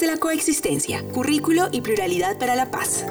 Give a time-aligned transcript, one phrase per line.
[0.00, 3.04] De la coexistencia, currículo y pluralidad para la paz.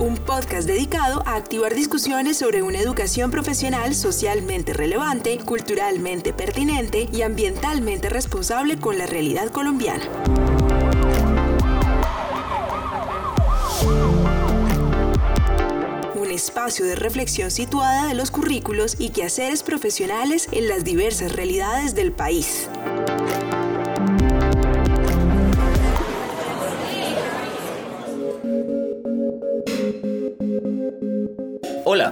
[0.00, 7.20] Un podcast dedicado a activar discusiones sobre una educación profesional socialmente relevante, culturalmente pertinente y
[7.20, 10.08] ambientalmente responsable con la realidad colombiana.
[16.42, 22.12] Espacio de reflexión situada de los currículos y quehaceres profesionales en las diversas realidades del
[22.12, 22.68] país.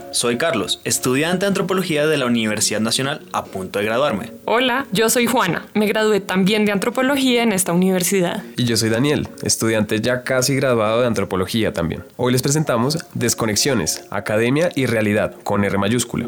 [0.00, 4.32] Hola, soy Carlos, estudiante de antropología de la Universidad Nacional a punto de graduarme.
[4.46, 5.66] Hola, yo soy Juana.
[5.74, 8.42] Me gradué también de antropología en esta universidad.
[8.56, 12.04] Y yo soy Daniel, estudiante ya casi graduado de antropología también.
[12.16, 16.26] Hoy les presentamos Desconexiones, Academia y Realidad, con R mayúscula.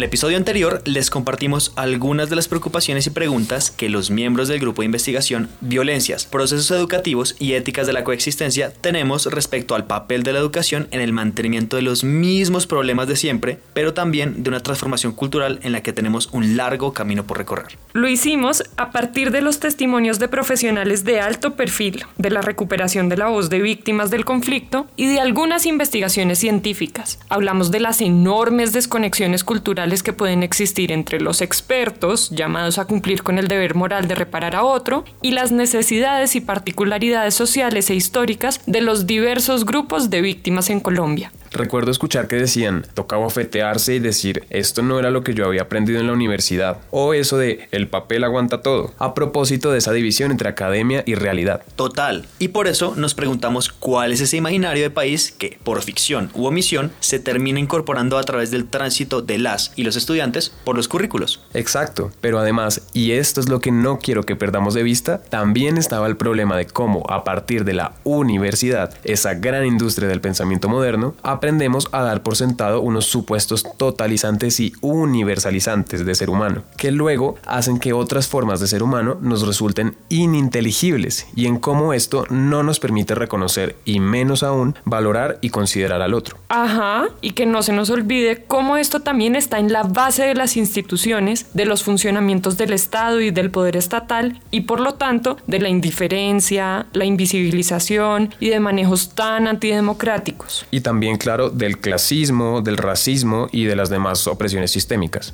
[0.00, 4.58] El episodio anterior les compartimos algunas de las preocupaciones y preguntas que los miembros del
[4.58, 10.22] grupo de investigación Violencias, Procesos Educativos y Éticas de la Coexistencia tenemos respecto al papel
[10.22, 14.48] de la educación en el mantenimiento de los mismos problemas de siempre, pero también de
[14.48, 17.76] una transformación cultural en la que tenemos un largo camino por recorrer.
[17.92, 23.10] Lo hicimos a partir de los testimonios de profesionales de alto perfil, de la recuperación
[23.10, 27.18] de la voz de víctimas del conflicto y de algunas investigaciones científicas.
[27.28, 33.22] Hablamos de las enormes desconexiones culturales que pueden existir entre los expertos, llamados a cumplir
[33.22, 37.94] con el deber moral de reparar a otro, y las necesidades y particularidades sociales e
[37.94, 41.32] históricas de los diversos grupos de víctimas en Colombia.
[41.52, 45.62] Recuerdo escuchar que decían, tocaba ofetearse y decir, esto no era lo que yo había
[45.62, 49.92] aprendido en la universidad, o eso de, el papel aguanta todo, a propósito de esa
[49.92, 51.62] división entre academia y realidad.
[51.76, 52.26] Total.
[52.38, 56.46] Y por eso nos preguntamos cuál es ese imaginario de país que, por ficción u
[56.46, 60.88] omisión, se termina incorporando a través del tránsito de las y los estudiantes por los
[60.88, 61.42] currículos.
[61.54, 65.78] Exacto, pero además, y esto es lo que no quiero que perdamos de vista, también
[65.78, 70.68] estaba el problema de cómo, a partir de la universidad, esa gran industria del pensamiento
[70.68, 76.90] moderno, aprendemos a dar por sentado unos supuestos totalizantes y universalizantes de ser humano, que
[76.90, 82.26] luego hacen que otras formas de ser humano nos resulten ininteligibles y en cómo esto
[82.28, 86.36] no nos permite reconocer y menos aún valorar y considerar al otro.
[86.50, 90.34] Ajá, y que no se nos olvide cómo esto también está en la base de
[90.34, 95.38] las instituciones, de los funcionamientos del Estado y del poder estatal y por lo tanto
[95.46, 100.66] de la indiferencia, la invisibilización y de manejos tan antidemocráticos.
[100.70, 105.32] Y también, claro, del clasismo, del racismo y de las demás opresiones sistémicas.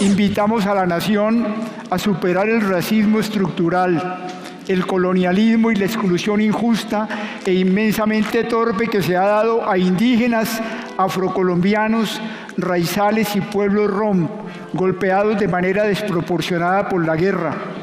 [0.00, 1.46] Invitamos a la nación
[1.90, 4.28] a superar el racismo estructural,
[4.68, 7.08] el colonialismo y la exclusión injusta
[7.44, 10.60] e inmensamente torpe que se ha dado a indígenas,
[10.98, 12.20] afrocolombianos,
[12.58, 14.28] raizales y pueblos rom,
[14.74, 17.79] golpeados de manera desproporcionada por la guerra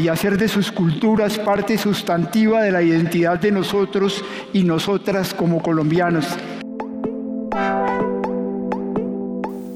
[0.00, 4.24] y hacer de sus culturas parte sustantiva de la identidad de nosotros
[4.54, 6.26] y nosotras como colombianos.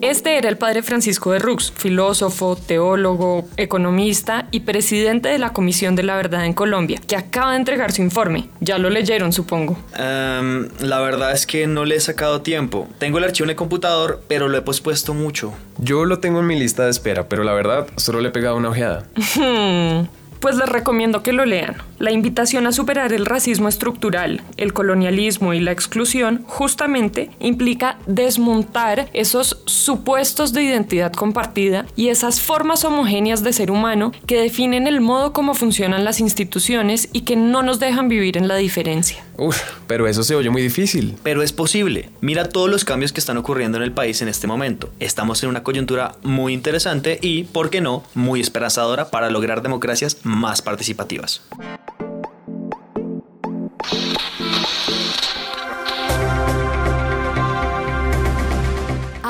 [0.04, 5.96] Este era el padre Francisco de Rux, filósofo, teólogo, economista y presidente de la Comisión
[5.96, 8.50] de la Verdad en Colombia, que acaba de entregar su informe.
[8.60, 9.78] Ya lo leyeron, supongo.
[9.98, 12.86] Um, la verdad es que no le he sacado tiempo.
[12.98, 15.54] Tengo el archivo en el computador, pero lo he pospuesto mucho.
[15.78, 18.56] Yo lo tengo en mi lista de espera, pero la verdad solo le he pegado
[18.56, 19.06] una ojeada.
[20.44, 21.76] Pues les recomiendo que lo lean.
[21.98, 29.08] La invitación a superar el racismo estructural, el colonialismo y la exclusión justamente implica desmontar
[29.14, 35.00] esos supuestos de identidad compartida y esas formas homogéneas de ser humano que definen el
[35.00, 39.24] modo como funcionan las instituciones y que no nos dejan vivir en la diferencia.
[39.38, 41.16] Uf, pero eso se oye muy difícil.
[41.22, 42.10] Pero es posible.
[42.20, 44.90] Mira todos los cambios que están ocurriendo en el país en este momento.
[45.00, 50.18] Estamos en una coyuntura muy interesante y, ¿por qué no?, muy esperanzadora para lograr democracias
[50.22, 51.42] más participativas.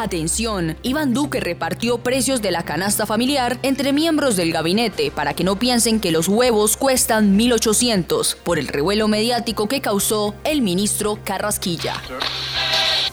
[0.04, 5.44] Atención, Iván Duque repartió precios de la canasta familiar entre miembros del gabinete para que
[5.44, 11.18] no piensen que los huevos cuestan 1.800 por el revuelo mediático que causó el ministro
[11.24, 11.94] Carrasquilla.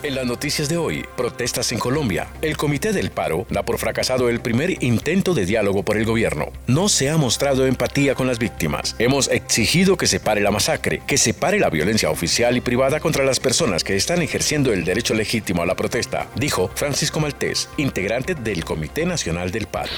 [0.04, 2.28] En las noticias de hoy, protestas en Colombia.
[2.42, 6.48] El Comité del Paro da por fracasado el primer intento de diálogo por el gobierno.
[6.66, 8.96] No se ha mostrado empatía con las víctimas.
[8.98, 13.00] Hemos exigido que se pare la masacre, que se pare la violencia oficial y privada
[13.00, 17.70] contra las personas que están ejerciendo el derecho legítimo a la protesta, dijo Francisco Maltés,
[17.78, 19.92] integrante del Comité Nacional del Paro.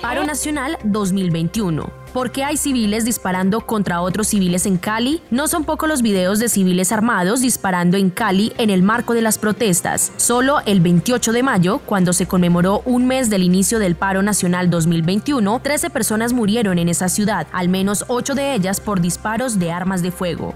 [0.00, 2.03] Paro Nacional 2021.
[2.14, 5.20] ¿Por qué hay civiles disparando contra otros civiles en Cali?
[5.32, 9.20] No son pocos los videos de civiles armados disparando en Cali en el marco de
[9.20, 10.12] las protestas.
[10.16, 14.70] Solo el 28 de mayo, cuando se conmemoró un mes del inicio del Paro Nacional
[14.70, 19.72] 2021, 13 personas murieron en esa ciudad, al menos 8 de ellas por disparos de
[19.72, 20.54] armas de fuego.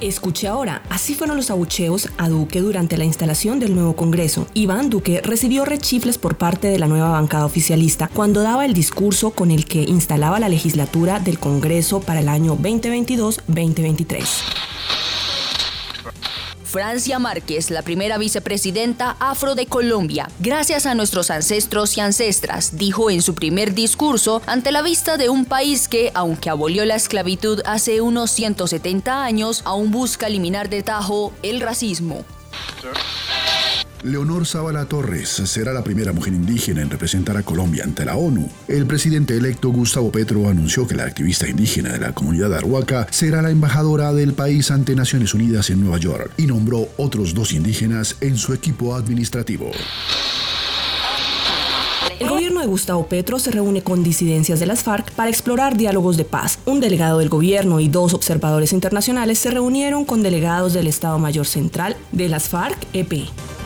[0.00, 4.46] Escuche ahora, así fueron los abucheos a Duque durante la instalación del nuevo Congreso.
[4.54, 9.32] Iván Duque recibió rechifles por parte de la nueva bancada oficialista cuando daba el discurso
[9.32, 14.77] con el que instalaba la legislatura del Congreso para el año 2022-2023.
[16.68, 23.10] Francia Márquez, la primera vicepresidenta afro de Colombia, gracias a nuestros ancestros y ancestras, dijo
[23.10, 27.62] en su primer discurso ante la vista de un país que, aunque abolió la esclavitud
[27.64, 32.26] hace unos 170 años, aún busca eliminar de tajo el racismo.
[34.04, 38.48] Leonor Zavala Torres será la primera mujer indígena en representar a Colombia ante la ONU.
[38.68, 43.42] El presidente electo Gustavo Petro anunció que la activista indígena de la comunidad Arhuaca será
[43.42, 48.16] la embajadora del país ante Naciones Unidas en Nueva York y nombró otros dos indígenas
[48.20, 49.72] en su equipo administrativo.
[52.20, 56.16] El gobierno de Gustavo Petro se reúne con disidencias de las FARC para explorar diálogos
[56.16, 56.58] de paz.
[56.66, 61.46] Un delegado del gobierno y dos observadores internacionales se reunieron con delegados del Estado Mayor
[61.46, 63.12] Central de las FARC-EP.
[63.12, 63.57] Mm,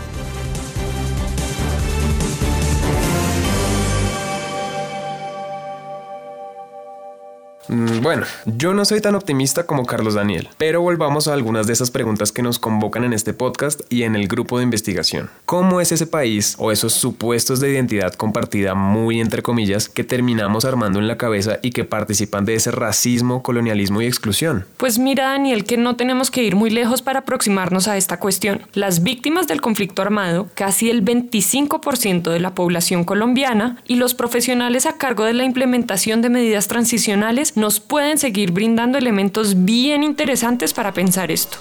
[7.75, 11.91] Bueno, yo no soy tan optimista como Carlos Daniel, pero volvamos a algunas de esas
[11.91, 15.31] preguntas que nos convocan en este podcast y en el grupo de investigación.
[15.47, 20.67] ¿Cómo es ese país o esos supuestos de identidad compartida muy entre comillas que terminamos
[20.67, 24.67] armando en la cabeza y que participan de ese racismo, colonialismo y exclusión?
[24.77, 28.61] Pues mira, Daniel, que no tenemos que ir muy lejos para aproximarnos a esta cuestión.
[28.75, 34.85] Las víctimas del conflicto armado, casi el 25% de la población colombiana, y los profesionales
[34.85, 40.75] a cargo de la implementación de medidas transicionales nos pueden seguir brindando elementos bien interesantes
[40.75, 41.59] para pensar esto.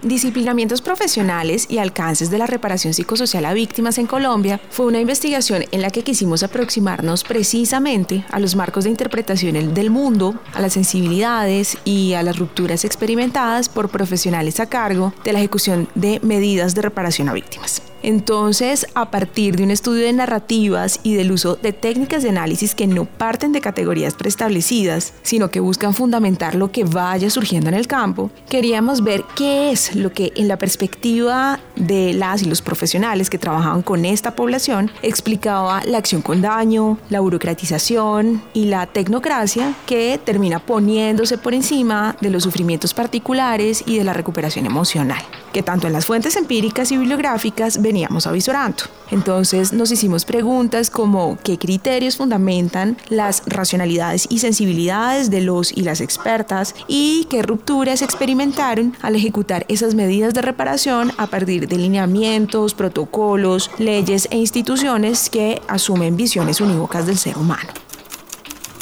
[0.00, 5.64] Disciplinamientos profesionales y alcances de la reparación psicosocial a víctimas en Colombia fue una investigación
[5.72, 10.74] en la que quisimos aproximarnos precisamente a los marcos de interpretación del mundo, a las
[10.74, 16.76] sensibilidades y a las rupturas experimentadas por profesionales a cargo de la ejecución de medidas
[16.76, 17.82] de reparación a víctimas.
[18.02, 22.74] Entonces, a partir de un estudio de narrativas y del uso de técnicas de análisis
[22.74, 27.74] que no parten de categorías preestablecidas, sino que buscan fundamentar lo que vaya surgiendo en
[27.74, 32.62] el campo, queríamos ver qué es lo que en la perspectiva de las y los
[32.62, 38.86] profesionales que trabajaban con esta población explicaba la acción con daño, la burocratización y la
[38.86, 45.22] tecnocracia que termina poniéndose por encima de los sufrimientos particulares y de la recuperación emocional,
[45.52, 48.84] que tanto en las fuentes empíricas y bibliográficas veníamos avisorando.
[49.10, 55.82] Entonces nos hicimos preguntas como qué criterios fundamentan las racionalidades y sensibilidades de los y
[55.82, 61.76] las expertas y qué rupturas experimentaron al ejecutar esas medidas de reparación a partir de
[61.76, 67.68] lineamientos, protocolos, leyes e instituciones que asumen visiones unívocas del ser humano.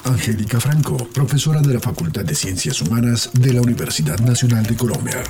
[0.04, 5.22] Angélica Franco, profesora de la Facultad de Ciencias Humanas de la Universidad Nacional de Colombia.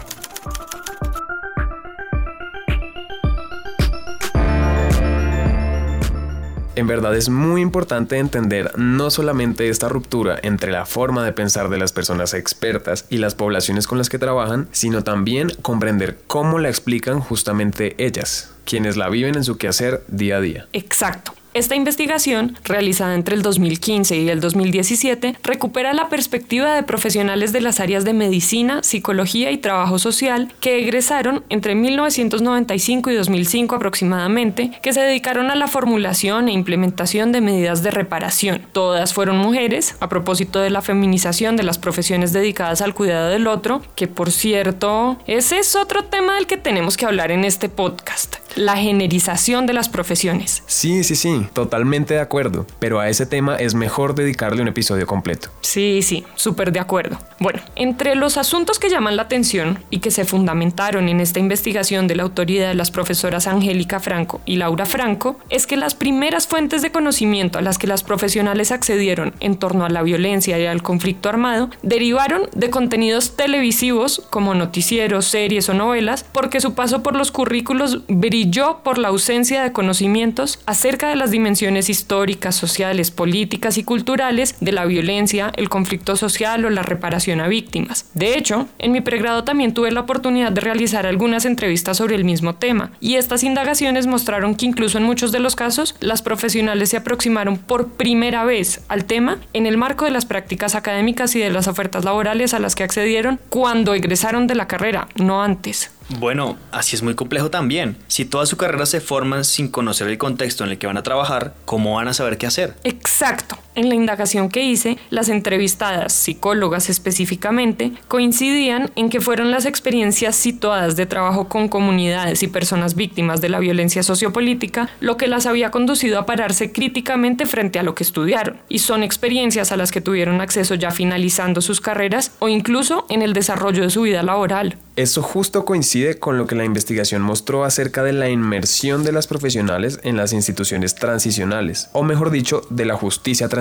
[6.81, 11.69] En verdad es muy importante entender no solamente esta ruptura entre la forma de pensar
[11.69, 16.59] de las personas expertas y las poblaciones con las que trabajan, sino también comprender cómo
[16.59, 20.69] la explican justamente ellas, quienes la viven en su quehacer día a día.
[20.73, 21.35] Exacto.
[21.53, 27.61] Esta investigación, realizada entre el 2015 y el 2017, recupera la perspectiva de profesionales de
[27.61, 34.71] las áreas de medicina, psicología y trabajo social que egresaron entre 1995 y 2005 aproximadamente,
[34.81, 38.63] que se dedicaron a la formulación e implementación de medidas de reparación.
[38.71, 43.49] Todas fueron mujeres, a propósito de la feminización de las profesiones dedicadas al cuidado del
[43.49, 47.69] otro, que por cierto, ese es otro tema del que tenemos que hablar en este
[47.69, 48.40] podcast.
[48.57, 50.63] La generización de las profesiones.
[50.67, 55.07] Sí, sí, sí, totalmente de acuerdo, pero a ese tema es mejor dedicarle un episodio
[55.07, 55.51] completo.
[55.61, 57.19] Sí, sí, súper de acuerdo.
[57.39, 62.07] Bueno, entre los asuntos que llaman la atención y que se fundamentaron en esta investigación
[62.07, 66.47] de la autoridad de las profesoras Angélica Franco y Laura Franco, es que las primeras
[66.47, 70.67] fuentes de conocimiento a las que las profesionales accedieron en torno a la violencia y
[70.67, 77.03] al conflicto armado derivaron de contenidos televisivos como noticieros, series o novelas, porque su paso
[77.03, 78.40] por los currículos brilló
[78.83, 84.73] por la ausencia de conocimientos acerca de las dimensiones históricas, sociales, políticas y culturales de
[84.73, 88.07] la violencia, el conflicto social o la reparación a víctimas.
[88.15, 92.25] De hecho, en mi pregrado también tuve la oportunidad de realizar algunas entrevistas sobre el
[92.25, 96.91] mismo tema, y estas indagaciones mostraron que incluso en muchos de los casos, las profesionales
[96.91, 101.41] se aproximaron por primera vez al tema en el marco de las prácticas académicas y
[101.41, 105.91] de las ofertas laborales a las que accedieron cuando egresaron de la carrera, no antes.
[106.19, 107.97] Bueno, así es muy complejo también.
[108.09, 111.03] Si toda su carrera se forman sin conocer el contexto en el que van a
[111.03, 112.75] trabajar, ¿cómo van a saber qué hacer?
[112.85, 113.57] Exacto.
[113.77, 120.35] En la indagación que hice, las entrevistadas, psicólogas específicamente, coincidían en que fueron las experiencias
[120.35, 125.47] situadas de trabajo con comunidades y personas víctimas de la violencia sociopolítica lo que las
[125.47, 128.57] había conducido a pararse críticamente frente a lo que estudiaron.
[128.69, 133.23] Y son experiencias a las que tuvieron acceso ya finalizando sus carreras o incluso en
[133.23, 134.79] el desarrollo de su vida laboral.
[134.97, 139.29] Eso justo coincide con lo que la investigación mostró acerca de la inmersión de las
[139.29, 143.60] profesionales en las instituciones transicionales, o mejor dicho, de la justicia transicional.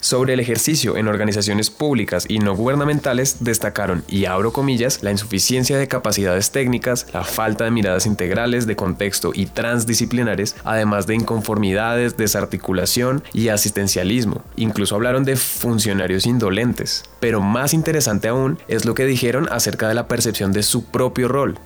[0.00, 5.78] Sobre el ejercicio en organizaciones públicas y no gubernamentales destacaron, y abro comillas, la insuficiencia
[5.78, 12.16] de capacidades técnicas, la falta de miradas integrales de contexto y transdisciplinares, además de inconformidades,
[12.16, 14.42] desarticulación y asistencialismo.
[14.56, 17.04] Incluso hablaron de funcionarios indolentes.
[17.20, 21.28] Pero más interesante aún es lo que dijeron acerca de la percepción de su propio
[21.28, 21.58] rol.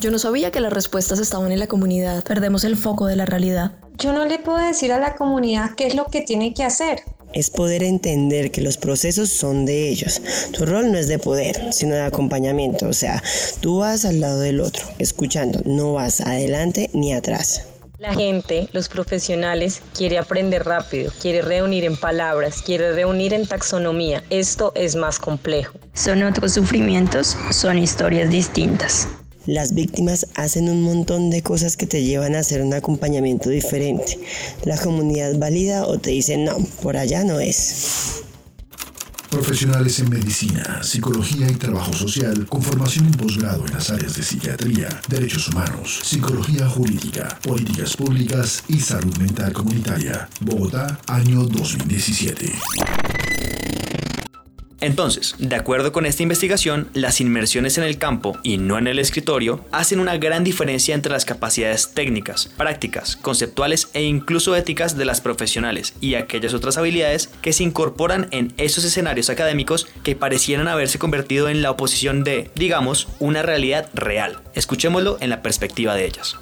[0.00, 2.24] Yo no sabía que las respuestas estaban en la comunidad.
[2.24, 3.72] Perdemos el foco de la realidad.
[4.00, 7.02] Yo no le puedo decir a la comunidad qué es lo que tiene que hacer.
[7.34, 10.22] Es poder entender que los procesos son de ellos.
[10.56, 12.88] Tu rol no es de poder, sino de acompañamiento.
[12.88, 13.22] O sea,
[13.60, 17.66] tú vas al lado del otro, escuchando, no vas adelante ni atrás.
[17.98, 24.24] La gente, los profesionales, quiere aprender rápido, quiere reunir en palabras, quiere reunir en taxonomía.
[24.30, 25.78] Esto es más complejo.
[25.92, 29.08] Son otros sufrimientos, son historias distintas.
[29.46, 34.18] Las víctimas hacen un montón de cosas que te llevan a hacer un acompañamiento diferente.
[34.64, 38.22] La comunidad valida o te dice no, por allá no es.
[39.30, 44.24] Profesionales en medicina, psicología y trabajo social, con formación en posgrado en las áreas de
[44.24, 50.28] psiquiatría, derechos humanos, psicología jurídica, políticas públicas y salud mental comunitaria.
[50.40, 52.52] Bogotá, año 2017.
[54.80, 58.98] Entonces, de acuerdo con esta investigación, las inmersiones en el campo y no en el
[58.98, 65.04] escritorio hacen una gran diferencia entre las capacidades técnicas, prácticas, conceptuales e incluso éticas de
[65.04, 70.68] las profesionales y aquellas otras habilidades que se incorporan en esos escenarios académicos que parecieran
[70.68, 74.40] haberse convertido en la oposición de, digamos, una realidad real.
[74.54, 76.36] Escuchémoslo en la perspectiva de ellas.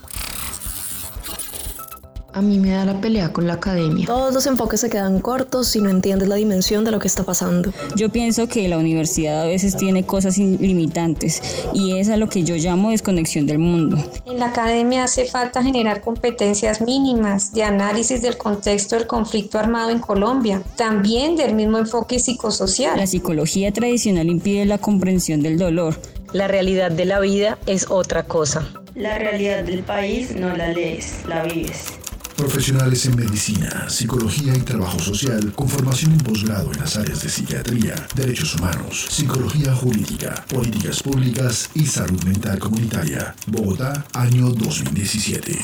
[2.34, 4.04] A mí me da la pelea con la academia.
[4.04, 7.22] Todos los enfoques se quedan cortos si no entiendes la dimensión de lo que está
[7.22, 7.72] pasando.
[7.96, 11.42] Yo pienso que la universidad a veces tiene cosas limitantes
[11.72, 13.96] y es a lo que yo llamo desconexión del mundo.
[14.26, 19.88] En la academia hace falta generar competencias mínimas de análisis del contexto del conflicto armado
[19.88, 22.98] en Colombia, también del mismo enfoque psicosocial.
[22.98, 25.98] La psicología tradicional impide la comprensión del dolor.
[26.34, 28.68] La realidad de la vida es otra cosa.
[28.94, 31.97] La realidad del país no la lees, la vives.
[32.38, 37.28] Profesionales en medicina, psicología y trabajo social, con formación en posgrado en las áreas de
[37.28, 43.34] psiquiatría, derechos humanos, psicología jurídica, políticas públicas y salud mental comunitaria.
[43.48, 45.58] Bogotá, año 2017.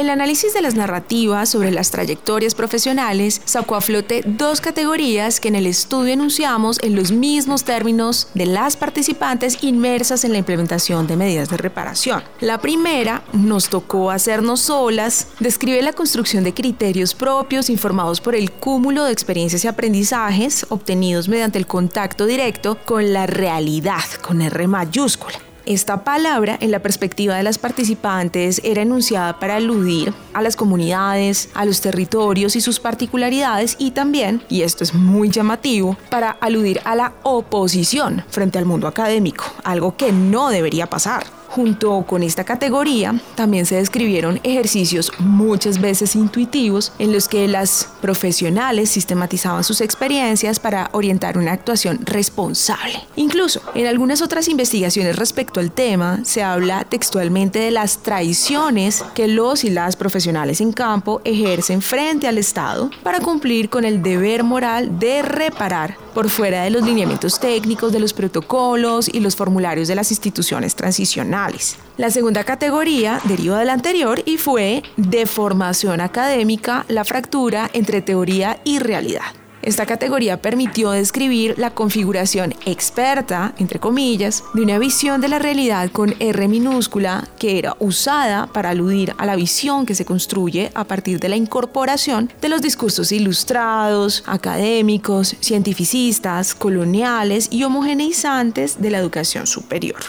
[0.00, 5.48] El análisis de las narrativas sobre las trayectorias profesionales sacó a flote dos categorías que
[5.48, 11.06] en el estudio enunciamos en los mismos términos de las participantes inmersas en la implementación
[11.06, 12.22] de medidas de reparación.
[12.40, 18.52] La primera nos tocó hacernos solas, describe la construcción de criterios propios informados por el
[18.52, 24.66] cúmulo de experiencias y aprendizajes obtenidos mediante el contacto directo con la realidad, con R
[24.66, 25.49] mayúscula.
[25.66, 31.50] Esta palabra, en la perspectiva de las participantes, era enunciada para aludir a las comunidades,
[31.54, 36.80] a los territorios y sus particularidades y también, y esto es muy llamativo, para aludir
[36.84, 41.39] a la oposición frente al mundo académico, algo que no debería pasar.
[41.50, 47.88] Junto con esta categoría, también se describieron ejercicios muchas veces intuitivos en los que las
[48.00, 53.00] profesionales sistematizaban sus experiencias para orientar una actuación responsable.
[53.16, 59.26] Incluso, en algunas otras investigaciones respecto al tema, se habla textualmente de las traiciones que
[59.26, 64.44] los y las profesionales en campo ejercen frente al Estado para cumplir con el deber
[64.44, 69.88] moral de reparar por fuera de los lineamientos técnicos, de los protocolos y los formularios
[69.88, 76.00] de las instituciones transicionales la segunda categoría deriva de la anterior y fue de formación
[76.00, 79.39] académica, la fractura entre teoría y realidad.
[79.62, 85.90] Esta categoría permitió describir la configuración experta, entre comillas, de una visión de la realidad
[85.90, 90.84] con R minúscula que era usada para aludir a la visión que se construye a
[90.84, 98.98] partir de la incorporación de los discursos ilustrados, académicos, cientificistas, coloniales y homogeneizantes de la
[98.98, 100.00] educación superior.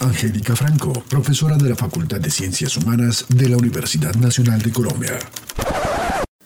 [0.00, 5.18] Angélica Franco, profesora de la Facultad de Ciencias Humanas de la Universidad Nacional de Colombia.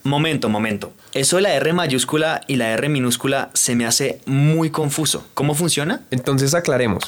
[0.09, 0.93] Momento, momento.
[1.13, 5.27] Eso de la R mayúscula y la R minúscula se me hace muy confuso.
[5.35, 6.01] ¿Cómo funciona?
[6.11, 7.05] Entonces aclaremos.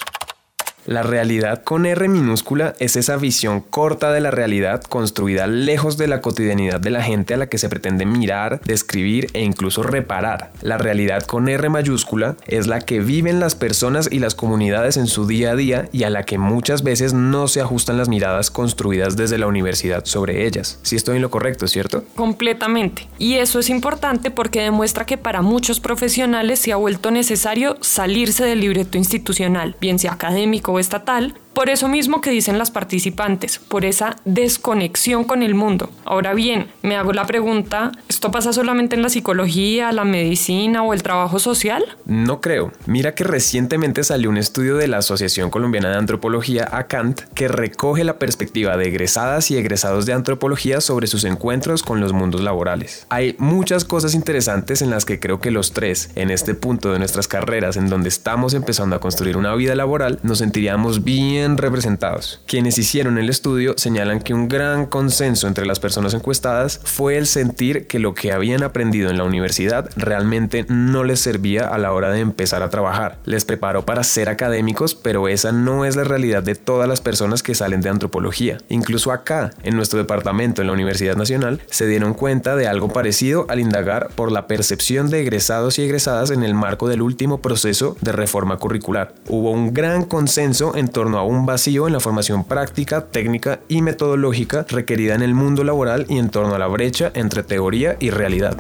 [0.87, 6.09] La realidad con R minúscula es esa visión corta de la realidad construida lejos de
[6.09, 10.53] la cotidianidad de la gente a la que se pretende mirar, describir e incluso reparar.
[10.63, 15.07] La realidad con R mayúscula es la que viven las personas y las comunidades en
[15.07, 18.51] su día a día y a la que muchas veces no se ajustan las miradas
[18.51, 20.79] construidas desde la universidad sobre ellas.
[20.83, 22.05] Si estoy en lo correcto, ¿cierto?
[22.17, 23.07] Completamente.
[23.19, 28.45] Y eso es importante porque demuestra que para muchos profesionales se ha vuelto necesario salirse
[28.45, 33.85] del libreto institucional, bien sea académico estatal por eso mismo que dicen las participantes, por
[33.85, 35.91] esa desconexión con el mundo.
[36.05, 40.95] Ahora bien, me hago la pregunta, ¿esto pasa solamente en la psicología, la medicina o
[40.95, 41.85] el trabajo social?
[42.07, 42.73] No creo.
[42.87, 48.05] Mira que recientemente salió un estudio de la Asociación Colombiana de Antropología, ACANT, que recoge
[48.05, 53.07] la perspectiva de egresadas y egresados de antropología sobre sus encuentros con los mundos laborales.
[53.11, 57.01] Hay muchas cosas interesantes en las que creo que los tres, en este punto de
[57.01, 62.43] nuestras carreras en donde estamos empezando a construir una vida laboral, nos sentiríamos bien representados.
[62.47, 67.27] Quienes hicieron el estudio señalan que un gran consenso entre las personas encuestadas fue el
[67.27, 71.95] sentir que lo que habían aprendido en la universidad realmente no les servía a la
[71.95, 73.21] hora de empezar a trabajar.
[73.25, 77.43] Les preparó para ser académicos, pero esa no es la realidad de todas las personas
[77.43, 78.59] que salen de antropología.
[78.69, 83.47] Incluso acá, en nuestro departamento en la Universidad Nacional, se dieron cuenta de algo parecido
[83.49, 87.97] al indagar por la percepción de egresados y egresadas en el marco del último proceso
[88.03, 89.15] de reforma curricular.
[89.27, 93.83] Hubo un gran consenso en torno a un vacío en la formación práctica, técnica y
[93.83, 98.11] metodológica requerida en el mundo laboral y en torno a la brecha entre teoría y
[98.11, 98.57] realidad.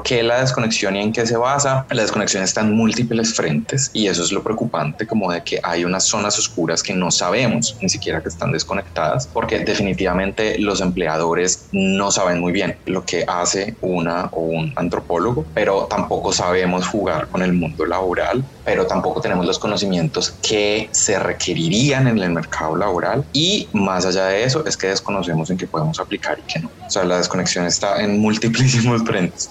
[0.00, 1.86] ¿Por qué la desconexión y en qué se basa?
[1.90, 5.84] La desconexión está en múltiples frentes y eso es lo preocupante, como de que hay
[5.84, 11.68] unas zonas oscuras que no sabemos ni siquiera que están desconectadas, porque definitivamente los empleadores
[11.72, 17.28] no saben muy bien lo que hace una o un antropólogo, pero tampoco sabemos jugar
[17.28, 22.74] con el mundo laboral, pero tampoco tenemos los conocimientos que se requerirían en el mercado
[22.74, 26.60] laboral y más allá de eso es que desconocemos en qué podemos aplicar y qué
[26.60, 26.68] no.
[26.68, 29.50] O sea, la desconexión está en múltiples frentes.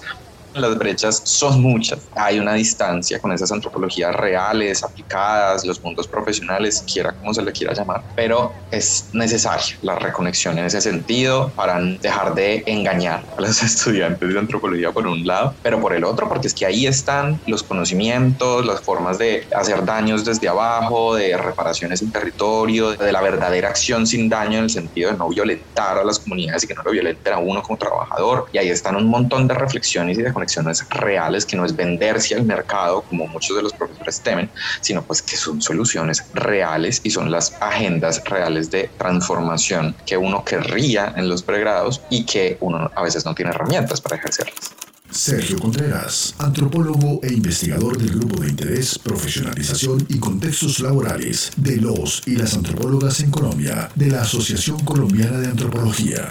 [0.60, 2.00] Las brechas son muchas.
[2.16, 7.52] Hay una distancia con esas antropologías reales, aplicadas, los mundos profesionales, quiera como se le
[7.52, 13.42] quiera llamar, pero es necesaria la reconexión en ese sentido para dejar de engañar a
[13.42, 16.86] los estudiantes de antropología por un lado, pero por el otro, porque es que ahí
[16.86, 23.12] están los conocimientos, las formas de hacer daños desde abajo, de reparaciones en territorio, de
[23.12, 26.68] la verdadera acción sin daño en el sentido de no violentar a las comunidades y
[26.68, 28.46] que no lo violenten a uno como trabajador.
[28.52, 30.49] Y ahí están un montón de reflexiones y de conexiones
[30.90, 34.50] reales, que no es venderse al mercado como muchos de los profesores temen,
[34.82, 40.44] sino pues que son soluciones reales y son las agendas reales de transformación que uno
[40.44, 44.74] querría en los pregrados y que uno a veces no tiene herramientas para ejercerlas.
[45.12, 52.22] Sergio Contreras, antropólogo e investigador del grupo de interés, profesionalización y contextos laborales de los
[52.28, 56.30] y las antropólogas en Colombia, de la Asociación Colombiana de Antropología.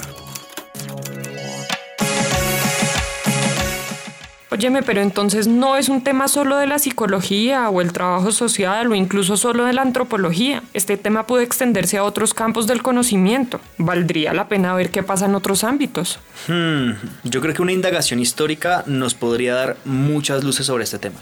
[4.50, 8.90] Óyeme, pero entonces no es un tema solo de la psicología o el trabajo social
[8.90, 10.62] o incluso solo de la antropología.
[10.72, 13.60] Este tema puede extenderse a otros campos del conocimiento.
[13.76, 16.18] Valdría la pena ver qué pasa en otros ámbitos.
[16.46, 16.92] Hmm,
[17.24, 21.20] yo creo que una indagación histórica nos podría dar muchas luces sobre este tema.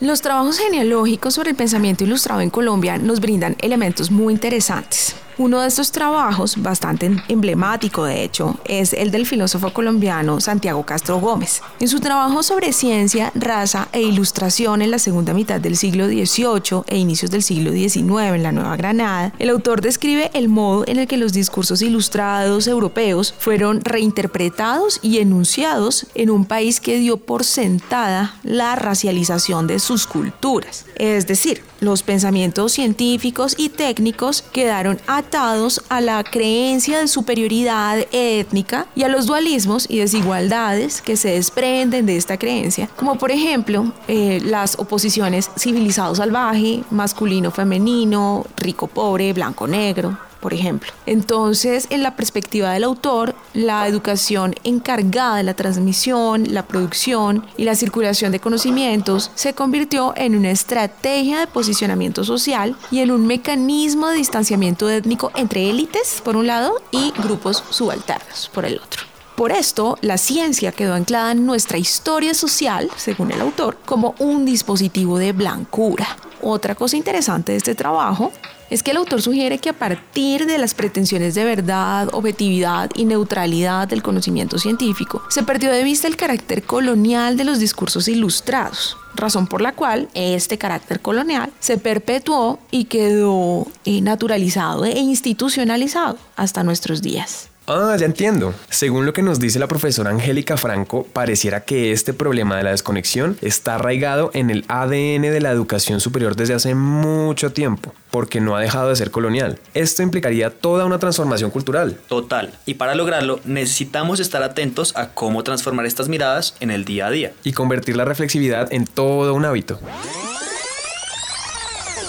[0.00, 5.14] Los trabajos genealógicos sobre el pensamiento ilustrado en Colombia nos brindan elementos muy interesantes.
[5.40, 11.18] Uno de estos trabajos, bastante emblemático de hecho, es el del filósofo colombiano Santiago Castro
[11.18, 11.62] Gómez.
[11.78, 16.82] En su trabajo sobre ciencia, raza e ilustración en la segunda mitad del siglo XVIII
[16.86, 20.98] e inicios del siglo XIX en la Nueva Granada, el autor describe el modo en
[20.98, 27.16] el que los discursos ilustrados europeos fueron reinterpretados y enunciados en un país que dio
[27.16, 30.86] por sentada la racialización de sus culturas.
[30.94, 38.86] Es decir, los pensamientos científicos y técnicos quedaron atados a la creencia de superioridad étnica
[38.94, 43.92] y a los dualismos y desigualdades que se desprenden de esta creencia, como por ejemplo
[44.06, 50.90] eh, las oposiciones civilizado-salvaje, masculino-femenino, rico-pobre, blanco-negro, por ejemplo.
[51.06, 57.64] Entonces, en la perspectiva del autor, la educación encargada de la transmisión, la producción y
[57.64, 63.26] la circulación de conocimientos se convirtió en una estrategia de posicionamiento social y en un
[63.26, 69.02] mecanismo de distanciamiento étnico entre élites, por un lado, y grupos subalternos, por el otro.
[69.36, 74.44] Por esto, la ciencia quedó anclada en nuestra historia social, según el autor, como un
[74.44, 76.06] dispositivo de blancura.
[76.42, 78.32] Otra cosa interesante de este trabajo
[78.70, 83.04] es que el autor sugiere que a partir de las pretensiones de verdad, objetividad y
[83.04, 88.96] neutralidad del conocimiento científico, se perdió de vista el carácter colonial de los discursos ilustrados,
[89.14, 96.16] razón por la cual este carácter colonial se perpetuó y quedó eh, naturalizado e institucionalizado
[96.36, 97.49] hasta nuestros días.
[97.72, 98.52] Ah, ya entiendo.
[98.68, 102.72] Según lo que nos dice la profesora Angélica Franco, pareciera que este problema de la
[102.72, 108.40] desconexión está arraigado en el ADN de la educación superior desde hace mucho tiempo, porque
[108.40, 109.60] no ha dejado de ser colonial.
[109.72, 111.96] Esto implicaría toda una transformación cultural.
[112.08, 112.52] Total.
[112.66, 117.10] Y para lograrlo necesitamos estar atentos a cómo transformar estas miradas en el día a
[117.12, 117.32] día.
[117.44, 119.78] Y convertir la reflexividad en todo un hábito.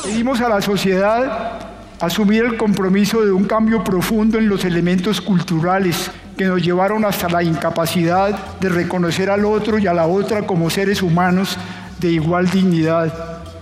[0.04, 1.71] Pedimos a la sociedad
[2.02, 7.30] asumir el compromiso de un cambio profundo en los elementos culturales que nos llevaron hasta
[7.30, 11.58] la incapacidad de reconocer al otro y a la otra como seres humanos
[12.00, 13.14] de igual dignidad.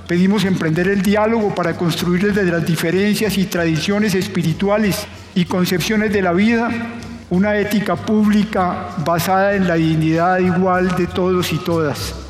[0.07, 6.21] Pedimos emprender el diálogo para construir desde las diferencias y tradiciones espirituales y concepciones de
[6.21, 6.71] la vida
[7.29, 12.28] una ética pública basada en la dignidad igual de todos y todas.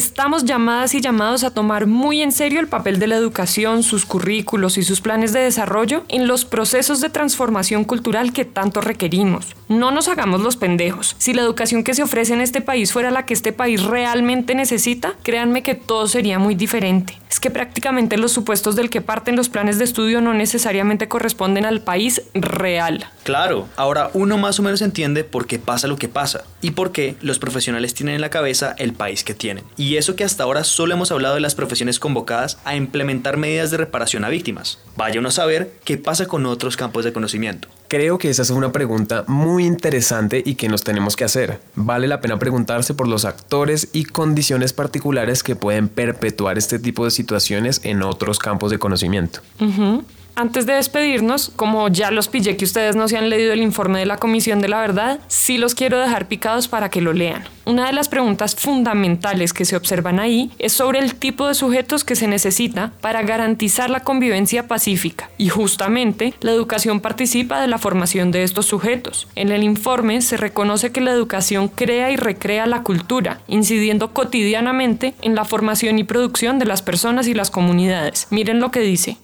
[0.00, 4.06] Estamos llamadas y llamados a tomar muy en serio el papel de la educación, sus
[4.06, 9.54] currículos y sus planes de desarrollo en los procesos de transformación cultural que tanto requerimos.
[9.68, 11.14] No nos hagamos los pendejos.
[11.18, 14.54] Si la educación que se ofrece en este país fuera la que este país realmente
[14.54, 17.20] necesita, créanme que todo sería muy diferente.
[17.28, 21.66] Es que prácticamente los supuestos del que parten los planes de estudio no necesariamente corresponden
[21.66, 23.06] al país real.
[23.22, 26.90] Claro, ahora uno más o menos entiende por qué pasa lo que pasa y por
[26.90, 29.62] qué los profesionales tienen en la cabeza el país que tienen.
[29.76, 33.70] Y eso que hasta ahora solo hemos hablado de las profesiones convocadas a implementar medidas
[33.70, 34.78] de reparación a víctimas.
[34.96, 37.68] Vaya uno a saber qué pasa con otros campos de conocimiento.
[37.88, 41.60] Creo que esa es una pregunta muy interesante y que nos tenemos que hacer.
[41.74, 47.04] Vale la pena preguntarse por los actores y condiciones particulares que pueden perpetuar este tipo
[47.04, 49.40] de situaciones en otros campos de conocimiento.
[50.34, 53.98] Antes de despedirnos, como ya los pillé que ustedes no se han leído el informe
[53.98, 57.44] de la Comisión de la Verdad, sí los quiero dejar picados para que lo lean.
[57.66, 62.04] Una de las preguntas fundamentales que se observan ahí es sobre el tipo de sujetos
[62.04, 67.78] que se necesita para garantizar la convivencia pacífica y justamente la educación participa de la
[67.78, 69.28] formación de estos sujetos.
[69.36, 75.14] En el informe se reconoce que la educación crea y recrea la cultura, incidiendo cotidianamente
[75.22, 78.26] en la formación y producción de las personas y las comunidades.
[78.30, 79.16] Miren lo que dice.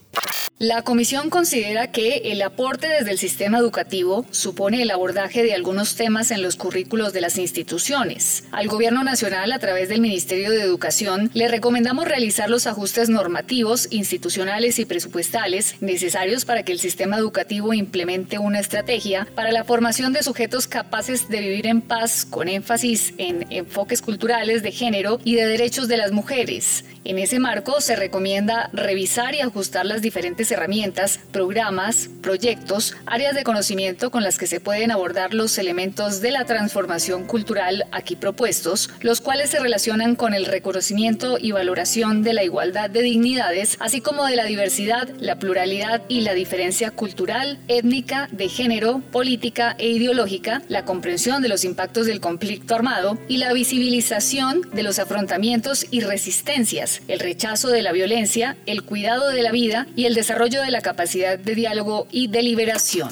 [0.59, 5.97] La Comisión considera que el aporte desde el sistema educativo supone el abordaje de algunos
[5.97, 8.45] temas en los currículos de las instituciones.
[8.53, 13.88] Al Gobierno Nacional, a través del Ministerio de Educación, le recomendamos realizar los ajustes normativos,
[13.90, 20.14] institucionales y presupuestales necesarios para que el sistema educativo implemente una estrategia para la formación
[20.14, 25.35] de sujetos capaces de vivir en paz con énfasis en enfoques culturales de género y
[25.35, 26.87] de derechos de las mujeres.
[27.05, 33.45] En ese marco se recomienda revisar y ajustar las diferentes herramientas, programas, proyectos, áreas de
[33.45, 38.91] conocimiento con las que se pueden abordar los elementos de la transformación cultural aquí propuestos,
[39.01, 44.01] los cuales se relacionan con el reconocimiento y valoración de la igualdad de dignidades, así
[44.01, 49.89] como de la diversidad, la pluralidad y la diferencia cultural, étnica, de género, política e
[49.89, 55.87] ideológica, la comprensión de los impactos del conflicto armado y la visibilización de los afrontamientos
[55.91, 60.62] y resistencias, el rechazo de la violencia, el cuidado de la vida y el desarrollo
[60.62, 63.09] de la capacidad de diálogo y deliberación.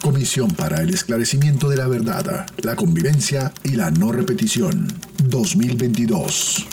[0.00, 4.88] Comisión para el esclarecimiento de la verdad, la convivencia y la no repetición
[5.24, 6.66] 2022.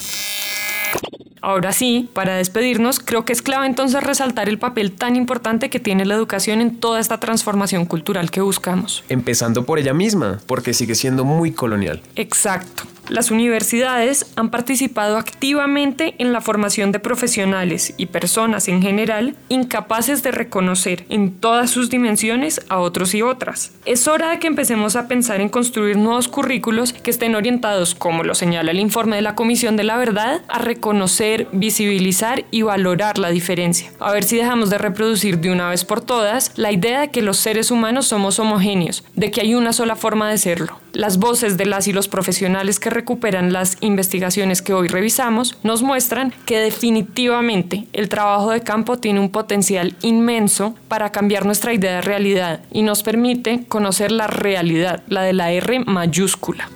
[1.41, 5.81] Ahora sí, para despedirnos, creo que es clave entonces resaltar el papel tan importante que
[5.81, 9.03] tiene la educación en toda esta transformación cultural que buscamos.
[9.09, 12.01] Empezando por ella misma, porque sigue siendo muy colonial.
[12.15, 12.83] Exacto.
[13.09, 20.21] Las universidades han participado activamente en la formación de profesionales y personas en general incapaces
[20.21, 23.71] de reconocer en todas sus dimensiones a otros y otras.
[23.85, 28.23] Es hora de que empecemos a pensar en construir nuevos currículos que estén orientados, como
[28.23, 33.17] lo señala el informe de la Comisión de la Verdad, a reconocer, visibilizar y valorar
[33.17, 33.91] la diferencia.
[33.99, 37.23] A ver si dejamos de reproducir de una vez por todas la idea de que
[37.23, 40.79] los seres humanos somos homogéneos, de que hay una sola forma de serlo.
[40.93, 45.83] Las voces de las y los profesionales que recuperan las investigaciones que hoy revisamos nos
[45.83, 51.95] muestran que definitivamente el trabajo de campo tiene un potencial inmenso para cambiar nuestra idea
[51.95, 56.69] de realidad y nos permite conocer la realidad, la de la R mayúscula.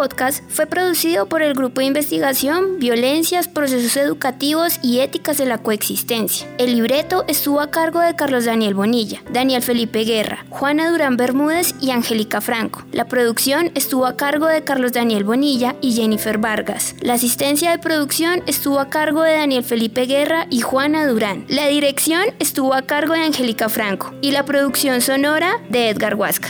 [0.00, 5.58] Podcast fue producido por el Grupo de Investigación Violencias, Procesos Educativos y Éticas de la
[5.58, 6.48] Coexistencia.
[6.56, 11.74] El libreto estuvo a cargo de Carlos Daniel Bonilla, Daniel Felipe Guerra, Juana Durán Bermúdez
[11.82, 12.82] y Angélica Franco.
[12.92, 16.94] La producción estuvo a cargo de Carlos Daniel Bonilla y Jennifer Vargas.
[17.02, 21.44] La asistencia de producción estuvo a cargo de Daniel Felipe Guerra y Juana Durán.
[21.48, 26.48] La dirección estuvo a cargo de Angélica Franco y la producción sonora de Edgar Huasca.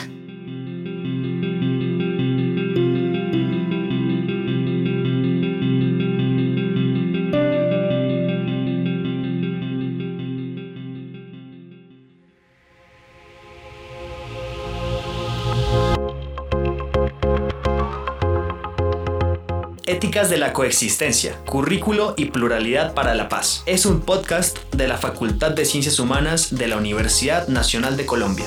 [20.00, 23.62] De la Coexistencia, Currículo y Pluralidad para la Paz.
[23.66, 28.46] Es un podcast de la Facultad de Ciencias Humanas de la Universidad Nacional de Colombia.